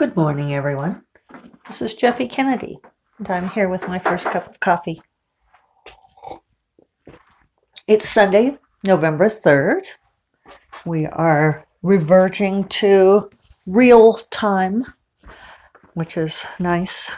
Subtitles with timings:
[0.00, 1.04] Good morning, everyone.
[1.66, 2.78] This is Jeffe Kennedy,
[3.18, 5.02] and I'm here with my first cup of coffee.
[7.86, 9.82] It's Sunday, November 3rd.
[10.86, 13.28] We are reverting to
[13.66, 14.86] real time,
[15.92, 17.12] which is nice.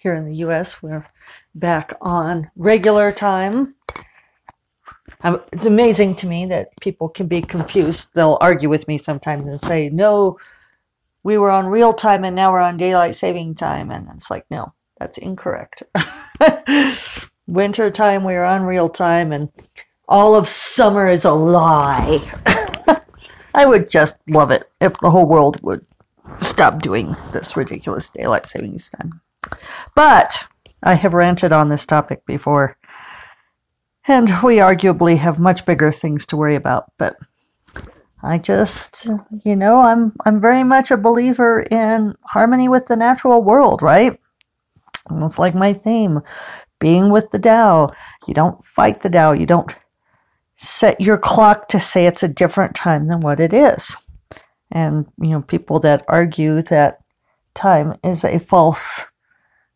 [0.00, 1.06] Here in the US, we're
[1.54, 3.74] back on regular time.
[5.20, 8.14] Um, it's amazing to me that people can be confused.
[8.14, 10.38] They'll argue with me sometimes and say, no,
[11.22, 13.90] we were on real time and now we're on daylight saving time.
[13.90, 15.82] And it's like, no, that's incorrect.
[17.46, 19.48] Winter time, we are on real time, and
[20.08, 22.20] all of summer is a lie.
[23.54, 25.84] I would just love it if the whole world would
[26.38, 29.10] stop doing this ridiculous daylight savings time.
[29.96, 30.46] But
[30.82, 32.76] I have ranted on this topic before,
[34.06, 36.92] and we arguably have much bigger things to worry about.
[36.98, 37.16] But
[38.22, 39.08] I just,
[39.44, 44.18] you know, I'm I'm very much a believer in harmony with the natural world, right?
[45.08, 46.20] Almost like my theme,
[46.78, 47.92] being with the Tao.
[48.26, 49.32] You don't fight the Tao.
[49.32, 49.74] You don't
[50.56, 53.96] set your clock to say it's a different time than what it is.
[54.70, 57.00] And you know, people that argue that
[57.54, 59.06] time is a false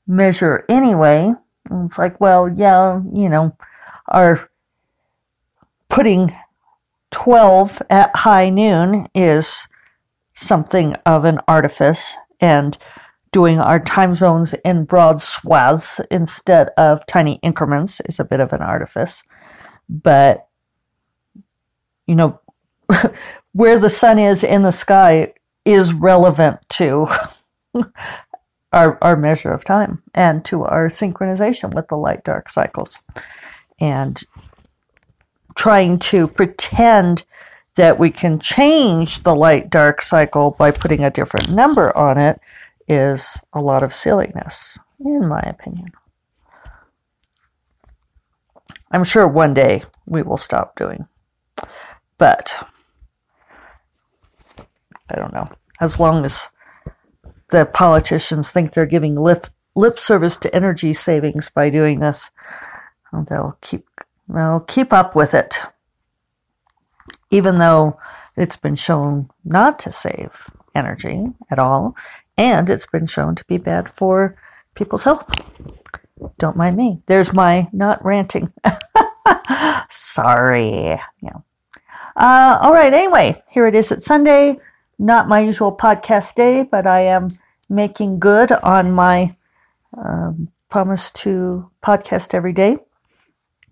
[0.07, 1.33] measure anyway,
[1.71, 3.57] it's like, well, yeah, you know,
[4.09, 4.51] are
[5.89, 6.31] putting
[7.15, 9.69] 12 at high noon is
[10.33, 12.77] something of an artifice and
[13.31, 18.53] doing our time zones in broad swaths instead of tiny increments is a bit of
[18.53, 19.23] an artifice.
[19.89, 20.49] But,
[22.09, 22.41] you know,
[23.53, 27.07] where the sun is in the sky is relevant to
[28.73, 32.99] our, our measure of time and to our synchronization with the light dark cycles.
[33.79, 34.21] And
[35.55, 37.25] trying to pretend
[37.77, 42.41] that we can change the light dark cycle by putting a different number on it
[42.87, 45.93] is a lot of silliness, in my opinion.
[48.91, 51.09] I'm sure one day we will stop doing.
[52.17, 52.65] But
[55.11, 55.47] I don't know.
[55.81, 56.49] As long as
[57.49, 62.31] the politicians think they're giving lip, lip service to energy savings by doing this,
[63.29, 63.85] they'll keep
[64.29, 65.61] well, keep up with it.
[67.31, 67.99] Even though
[68.37, 71.97] it's been shown not to save energy at all,
[72.37, 74.37] and it's been shown to be bad for
[74.75, 75.31] people's health.
[76.39, 77.03] Don't mind me.
[77.07, 78.53] There's my not ranting.
[79.89, 80.99] Sorry.
[81.21, 81.39] Yeah.
[82.17, 82.93] Uh, all right.
[82.93, 84.59] Anyway, here it is It's Sunday.
[84.99, 87.31] Not my usual podcast day, but I am
[87.69, 89.37] making good on my
[89.97, 92.79] um, promise to podcast every day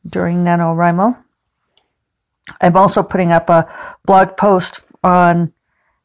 [0.08, 1.22] during NaNoWriMo.
[2.60, 3.68] I'm also putting up a
[4.04, 5.52] blog post on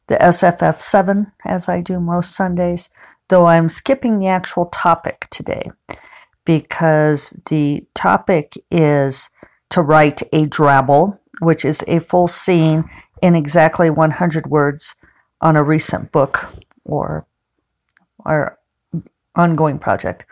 [0.06, 2.90] the SFF7 as I do most Sundays,
[3.28, 5.70] though I'm skipping the actual topic today
[6.44, 9.28] because the topic is
[9.70, 12.84] to write a drabble, which is a full scene
[13.20, 14.94] in exactly 100 words
[15.40, 16.54] on a recent book
[16.84, 17.26] or
[18.24, 18.58] our
[19.34, 20.24] ongoing project.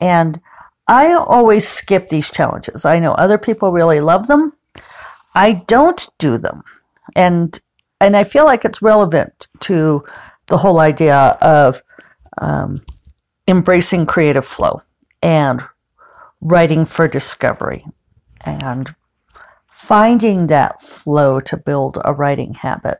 [0.00, 0.40] And
[0.86, 2.84] I always skip these challenges.
[2.84, 4.52] I know other people really love them.
[5.34, 6.62] I don't do them.
[7.16, 7.58] And
[8.00, 10.04] and I feel like it's relevant to
[10.48, 11.80] the whole idea of
[12.38, 12.82] um,
[13.48, 14.82] embracing creative flow
[15.22, 15.62] and
[16.40, 17.86] writing for discovery
[18.42, 18.94] and
[19.68, 22.98] finding that flow to build a writing habit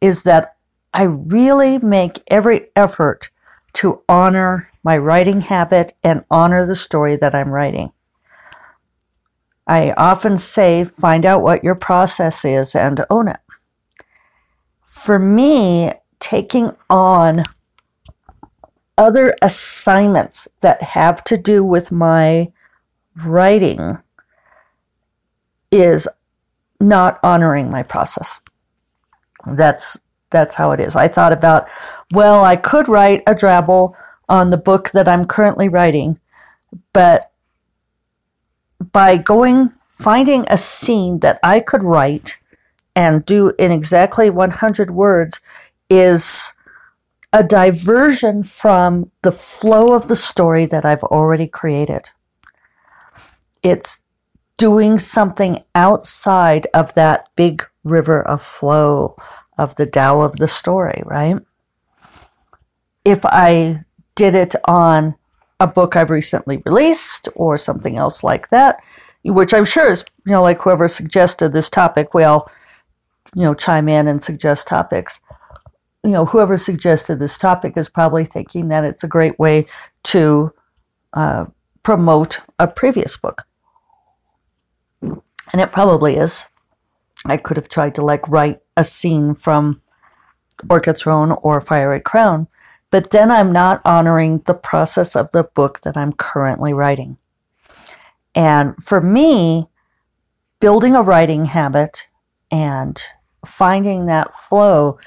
[0.00, 0.56] is that
[0.94, 3.30] I really make every effort
[3.76, 7.92] to honor my writing habit and honor the story that I'm writing.
[9.66, 13.40] I often say, find out what your process is and own it.
[14.82, 17.44] For me, taking on
[18.96, 22.50] other assignments that have to do with my
[23.24, 23.98] writing
[25.70, 26.08] is
[26.80, 28.40] not honoring my process.
[29.44, 29.98] That's
[30.30, 30.96] that's how it is.
[30.96, 31.68] I thought about,
[32.12, 33.94] well, I could write a drabble
[34.28, 36.18] on the book that I'm currently writing,
[36.92, 37.30] but
[38.92, 42.38] by going finding a scene that I could write
[42.94, 45.40] and do in exactly 100 words
[45.88, 46.52] is
[47.32, 52.10] a diversion from the flow of the story that I've already created.
[53.62, 54.04] It's
[54.58, 59.16] doing something outside of that big river of flow
[59.58, 61.36] of the Tao of the story, right?
[63.04, 65.14] If I did it on
[65.60, 68.80] a book I've recently released or something else like that,
[69.24, 72.50] which I'm sure is, you know, like whoever suggested this topic, we all,
[73.34, 75.20] you know, chime in and suggest topics.
[76.06, 79.66] you know, whoever suggested this topic is probably thinking that it's a great way
[80.04, 80.52] to
[81.14, 81.46] uh,
[81.82, 83.42] promote a previous book.
[85.02, 86.46] And it probably is.
[87.24, 89.80] I could have tried to like write a scene from
[90.68, 92.48] Orchid Throne or Fiery Crown,
[92.90, 97.16] but then I'm not honoring the process of the book that I'm currently writing.
[98.34, 99.68] And for me,
[100.60, 102.08] building a writing habit
[102.50, 103.00] and
[103.44, 104.98] finding that flow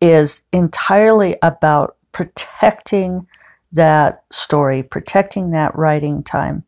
[0.00, 3.26] is entirely about protecting
[3.72, 6.64] that story, protecting that writing time.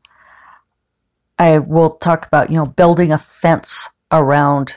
[1.39, 4.77] I will talk about, you know, building a fence around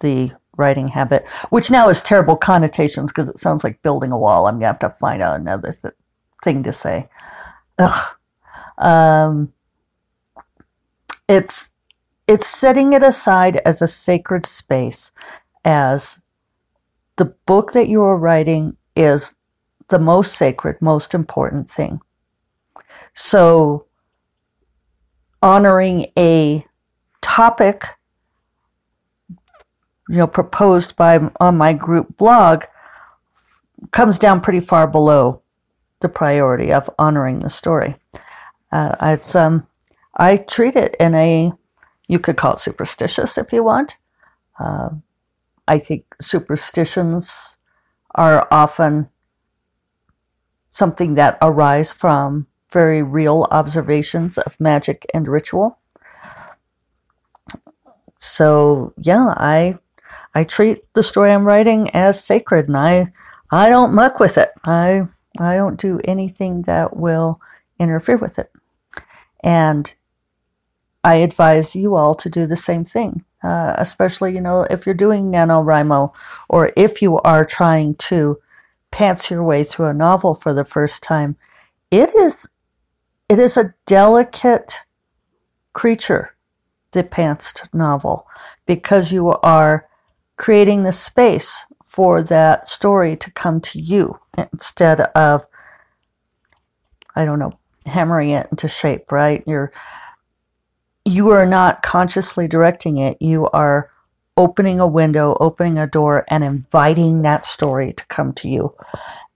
[0.00, 4.46] the writing habit, which now has terrible connotations because it sounds like building a wall.
[4.46, 5.94] I'm to have to find out another th-
[6.42, 7.08] thing to say.
[7.78, 8.16] Ugh.
[8.78, 9.52] Um,
[11.28, 11.72] it's
[12.26, 15.10] it's setting it aside as a sacred space,
[15.64, 16.20] as
[17.16, 19.34] the book that you are writing is
[19.88, 22.00] the most sacred, most important thing.
[23.14, 23.86] So,
[25.42, 26.64] honoring a
[27.20, 27.84] topic
[30.08, 32.64] you know proposed by on my group blog
[33.90, 35.42] comes down pretty far below
[36.00, 37.96] the priority of honoring the story.
[38.70, 39.66] Uh, it's um,
[40.16, 41.52] I treat it in a
[42.08, 43.98] you could call it superstitious if you want.
[44.58, 44.90] Uh,
[45.66, 47.56] I think superstitions
[48.14, 49.08] are often
[50.68, 55.78] something that arise from very real observations of magic and ritual.
[58.16, 59.78] So yeah, I
[60.34, 63.12] I treat the story I'm writing as sacred and I
[63.50, 64.50] I don't muck with it.
[64.64, 65.06] I
[65.38, 67.40] I don't do anything that will
[67.78, 68.50] interfere with it.
[69.42, 69.92] And
[71.04, 74.94] I advise you all to do the same thing, uh, especially, you know, if you're
[74.94, 76.12] doing NaNoWriMo
[76.48, 78.38] or if you are trying to
[78.92, 81.36] pants your way through a novel for the first time.
[81.90, 82.48] It is,
[83.28, 84.80] it is a delicate
[85.72, 86.36] creature,
[86.92, 88.28] the pantsed novel,
[88.66, 89.88] because you are
[90.42, 95.46] creating the space for that story to come to you instead of,
[97.14, 97.56] I don't know,
[97.86, 99.44] hammering it into shape, right?
[99.46, 99.70] You're,
[101.04, 103.18] you are not consciously directing it.
[103.20, 103.92] You are
[104.36, 108.74] opening a window, opening a door, and inviting that story to come to you.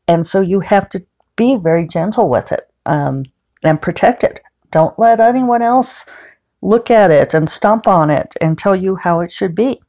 [0.09, 1.07] And so you have to
[1.37, 3.27] be very gentle with it um,
[3.63, 4.41] and protect it.
[4.73, 6.05] Don't let anyone else
[6.63, 9.81] look at it and stomp on it and tell you how it should be.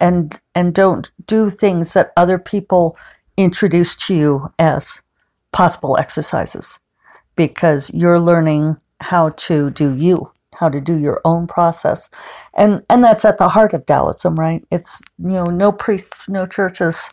[0.00, 2.96] And, and don't do things that other people
[3.36, 5.02] introduce to you as
[5.52, 6.80] possible exercises
[7.36, 12.08] because you're learning how to do you, how to do your own process.
[12.54, 14.64] And and that's at the heart of Taoism, right?
[14.70, 17.10] It's you know, no priests, no churches,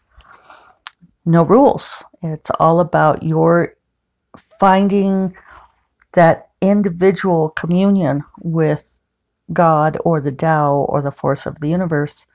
[1.25, 2.03] no rules.
[2.21, 3.75] It's all about your
[4.37, 5.35] finding
[6.13, 8.99] that individual communion with
[9.51, 12.25] God or the Tao or the force of the universe.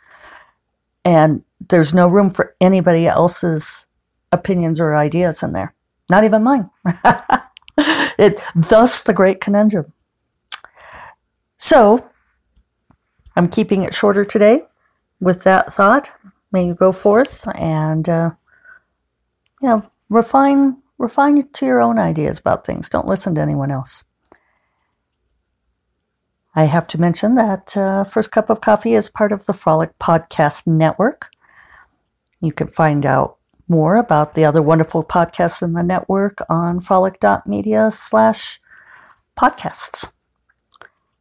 [1.07, 3.87] And there's no room for anybody else's
[4.33, 5.73] opinions or ideas in there,
[6.11, 6.69] not even mine.
[8.19, 9.93] it, thus the great conundrum.
[11.59, 12.11] So,
[13.37, 14.65] I'm keeping it shorter today
[15.21, 16.11] with that thought.
[16.51, 18.31] May you go forth and, uh,
[19.63, 22.89] you know, refine, refine to your own ideas about things.
[22.89, 24.03] Don't listen to anyone else.
[26.57, 29.97] I have to mention that uh, First Cup of Coffee is part of the Frolic
[29.99, 31.31] Podcast Network.
[32.41, 33.37] You can find out
[33.69, 38.59] more about the other wonderful podcasts in the network on frolic.media slash
[39.37, 40.11] podcasts.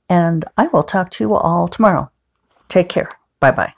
[0.09, 2.09] And I will talk to you all tomorrow.
[2.69, 3.09] Take care.
[3.41, 3.73] Bye bye.